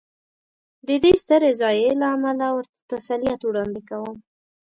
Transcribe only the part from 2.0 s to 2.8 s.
له امله ورته